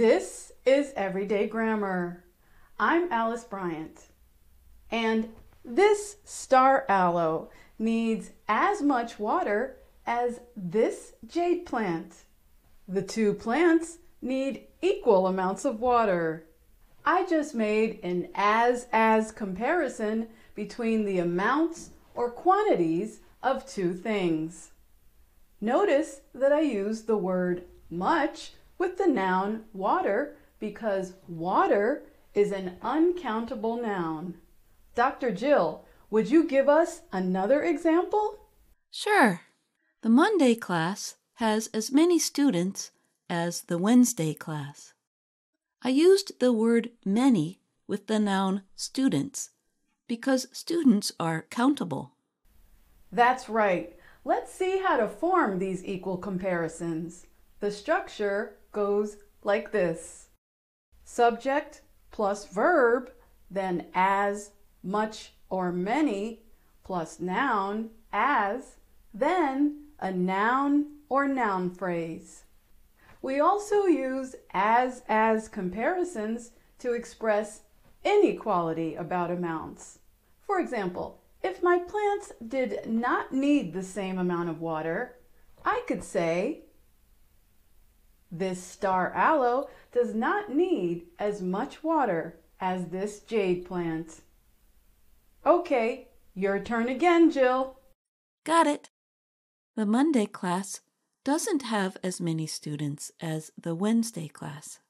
This 0.00 0.52
is 0.64 0.94
Everyday 0.96 1.46
Grammar. 1.46 2.24
I'm 2.78 3.12
Alice 3.12 3.44
Bryant. 3.44 4.06
And 4.90 5.28
this 5.62 6.16
star 6.24 6.86
aloe 6.88 7.50
needs 7.78 8.30
as 8.48 8.80
much 8.80 9.18
water 9.18 9.76
as 10.06 10.40
this 10.56 11.12
jade 11.26 11.66
plant. 11.66 12.14
The 12.88 13.02
two 13.02 13.34
plants 13.34 13.98
need 14.22 14.68
equal 14.80 15.26
amounts 15.26 15.66
of 15.66 15.80
water. 15.80 16.46
I 17.04 17.26
just 17.26 17.54
made 17.54 18.00
an 18.02 18.30
as-as 18.34 19.32
comparison 19.32 20.28
between 20.54 21.04
the 21.04 21.18
amounts 21.18 21.90
or 22.14 22.30
quantities 22.30 23.20
of 23.42 23.70
two 23.70 23.92
things. 23.92 24.70
Notice 25.60 26.22
that 26.34 26.52
I 26.52 26.62
used 26.62 27.06
the 27.06 27.18
word 27.18 27.64
much 27.90 28.52
with 28.80 28.96
the 28.96 29.06
noun 29.06 29.62
water 29.74 30.34
because 30.58 31.12
water 31.28 32.02
is 32.34 32.50
an 32.50 32.78
uncountable 32.80 33.80
noun. 33.80 34.34
Dr. 34.94 35.30
Jill, 35.30 35.84
would 36.10 36.30
you 36.30 36.44
give 36.44 36.66
us 36.66 37.02
another 37.12 37.62
example? 37.62 38.38
Sure. 38.90 39.42
The 40.00 40.08
Monday 40.08 40.54
class 40.54 41.16
has 41.34 41.68
as 41.74 41.92
many 41.92 42.18
students 42.18 42.90
as 43.28 43.62
the 43.62 43.76
Wednesday 43.76 44.32
class. 44.32 44.94
I 45.82 45.90
used 45.90 46.40
the 46.40 46.52
word 46.52 46.90
many 47.04 47.60
with 47.86 48.06
the 48.06 48.18
noun 48.18 48.62
students 48.76 49.50
because 50.08 50.48
students 50.52 51.12
are 51.20 51.46
countable. 51.50 52.12
That's 53.12 53.50
right. 53.50 53.94
Let's 54.24 54.52
see 54.52 54.78
how 54.78 54.96
to 54.96 55.08
form 55.08 55.58
these 55.58 55.84
equal 55.84 56.16
comparisons. 56.16 57.26
The 57.60 57.70
structure 57.70 58.56
goes 58.72 59.18
like 59.44 59.70
this. 59.70 60.28
Subject 61.04 61.82
plus 62.10 62.46
verb, 62.46 63.10
then 63.50 63.86
as, 63.94 64.50
much, 64.82 65.34
or 65.50 65.70
many, 65.70 66.40
plus 66.84 67.20
noun, 67.20 67.90
as, 68.12 68.76
then 69.12 69.84
a 69.98 70.10
noun 70.10 70.86
or 71.08 71.28
noun 71.28 71.70
phrase. 71.70 72.44
We 73.22 73.40
also 73.40 73.84
use 73.84 74.34
as-as 74.52 75.48
comparisons 75.48 76.52
to 76.78 76.94
express 76.94 77.62
inequality 78.04 78.94
about 78.94 79.30
amounts. 79.30 79.98
For 80.40 80.58
example, 80.58 81.20
if 81.42 81.62
my 81.62 81.78
plants 81.78 82.32
did 82.46 82.86
not 82.86 83.32
need 83.32 83.72
the 83.72 83.82
same 83.82 84.18
amount 84.18 84.48
of 84.48 84.60
water, 84.60 85.16
I 85.64 85.82
could 85.86 86.02
say, 86.02 86.62
this 88.40 88.60
star 88.60 89.12
aloe 89.12 89.68
does 89.92 90.14
not 90.14 90.50
need 90.50 91.06
as 91.18 91.40
much 91.40 91.84
water 91.84 92.40
as 92.58 92.86
this 92.86 93.20
jade 93.20 93.64
plant. 93.64 94.22
Okay, 95.46 96.08
your 96.34 96.58
turn 96.58 96.88
again, 96.88 97.30
Jill. 97.30 97.78
Got 98.44 98.66
it. 98.66 98.90
The 99.76 99.86
Monday 99.86 100.26
class 100.26 100.80
doesn't 101.24 101.62
have 101.62 101.96
as 102.02 102.20
many 102.20 102.46
students 102.46 103.12
as 103.20 103.50
the 103.56 103.74
Wednesday 103.74 104.28
class. 104.28 104.80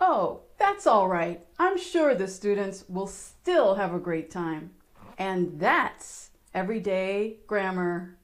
Oh, 0.00 0.42
that's 0.58 0.86
all 0.86 1.08
right. 1.08 1.44
I'm 1.58 1.78
sure 1.78 2.14
the 2.14 2.28
students 2.28 2.84
will 2.88 3.06
still 3.06 3.76
have 3.76 3.94
a 3.94 3.98
great 3.98 4.30
time. 4.30 4.70
And 5.18 5.60
that's 5.60 6.30
everyday 6.52 7.38
grammar. 7.46 8.18